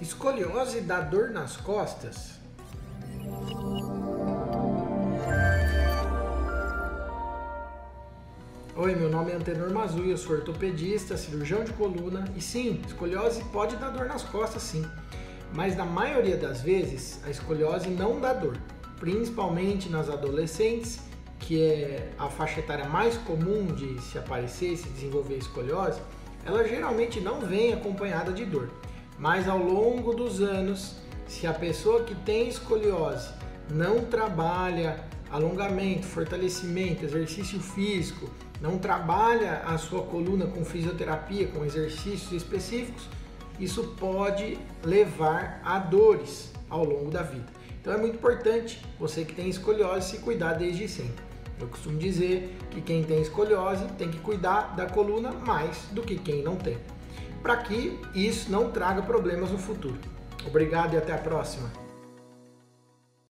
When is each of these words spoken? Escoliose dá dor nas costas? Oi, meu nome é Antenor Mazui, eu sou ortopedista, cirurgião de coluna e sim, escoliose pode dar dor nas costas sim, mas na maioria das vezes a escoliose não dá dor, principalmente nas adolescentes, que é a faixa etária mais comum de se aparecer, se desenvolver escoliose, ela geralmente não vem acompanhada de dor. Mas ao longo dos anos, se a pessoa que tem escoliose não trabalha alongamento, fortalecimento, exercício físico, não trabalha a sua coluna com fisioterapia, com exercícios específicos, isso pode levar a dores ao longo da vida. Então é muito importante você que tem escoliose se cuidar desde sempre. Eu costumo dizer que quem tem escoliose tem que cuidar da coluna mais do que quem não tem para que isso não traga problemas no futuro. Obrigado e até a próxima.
Escoliose 0.00 0.80
dá 0.82 1.00
dor 1.00 1.30
nas 1.30 1.56
costas? 1.56 2.38
Oi, 8.76 8.94
meu 8.94 9.10
nome 9.10 9.32
é 9.32 9.34
Antenor 9.34 9.72
Mazui, 9.72 10.10
eu 10.10 10.16
sou 10.16 10.36
ortopedista, 10.36 11.16
cirurgião 11.16 11.64
de 11.64 11.72
coluna 11.72 12.32
e 12.36 12.40
sim, 12.40 12.80
escoliose 12.86 13.42
pode 13.46 13.74
dar 13.74 13.90
dor 13.90 14.06
nas 14.06 14.22
costas 14.22 14.62
sim, 14.62 14.86
mas 15.52 15.76
na 15.76 15.84
maioria 15.84 16.36
das 16.36 16.60
vezes 16.60 17.20
a 17.24 17.30
escoliose 17.30 17.88
não 17.88 18.20
dá 18.20 18.32
dor, 18.32 18.56
principalmente 19.00 19.88
nas 19.88 20.08
adolescentes, 20.08 21.00
que 21.40 21.60
é 21.60 22.12
a 22.16 22.28
faixa 22.28 22.60
etária 22.60 22.88
mais 22.88 23.16
comum 23.16 23.66
de 23.66 24.00
se 24.00 24.16
aparecer, 24.16 24.76
se 24.76 24.88
desenvolver 24.90 25.38
escoliose, 25.38 26.00
ela 26.46 26.62
geralmente 26.62 27.20
não 27.20 27.40
vem 27.40 27.72
acompanhada 27.72 28.32
de 28.32 28.44
dor. 28.44 28.70
Mas 29.18 29.48
ao 29.48 29.58
longo 29.58 30.14
dos 30.14 30.40
anos, 30.40 30.94
se 31.26 31.46
a 31.46 31.52
pessoa 31.52 32.04
que 32.04 32.14
tem 32.14 32.48
escoliose 32.48 33.30
não 33.68 34.04
trabalha 34.04 35.04
alongamento, 35.28 36.06
fortalecimento, 36.06 37.04
exercício 37.04 37.58
físico, 37.58 38.30
não 38.60 38.78
trabalha 38.78 39.62
a 39.66 39.76
sua 39.76 40.02
coluna 40.02 40.46
com 40.46 40.64
fisioterapia, 40.64 41.48
com 41.48 41.64
exercícios 41.64 42.30
específicos, 42.32 43.08
isso 43.58 43.94
pode 43.98 44.56
levar 44.84 45.60
a 45.64 45.80
dores 45.80 46.52
ao 46.70 46.84
longo 46.84 47.10
da 47.10 47.22
vida. 47.22 47.46
Então 47.80 47.92
é 47.92 47.96
muito 47.96 48.14
importante 48.14 48.80
você 49.00 49.24
que 49.24 49.34
tem 49.34 49.48
escoliose 49.48 50.10
se 50.10 50.18
cuidar 50.18 50.54
desde 50.54 50.88
sempre. 50.88 51.24
Eu 51.60 51.66
costumo 51.66 51.98
dizer 51.98 52.56
que 52.70 52.80
quem 52.80 53.02
tem 53.02 53.20
escoliose 53.20 53.84
tem 53.98 54.08
que 54.08 54.18
cuidar 54.18 54.76
da 54.76 54.86
coluna 54.86 55.32
mais 55.32 55.86
do 55.90 56.02
que 56.02 56.16
quem 56.16 56.42
não 56.42 56.54
tem 56.54 56.78
para 57.42 57.56
que 57.58 58.00
isso 58.14 58.50
não 58.50 58.70
traga 58.70 59.02
problemas 59.02 59.50
no 59.50 59.58
futuro. 59.58 59.98
Obrigado 60.46 60.94
e 60.94 60.96
até 60.96 61.12
a 61.12 61.18
próxima. 61.18 61.70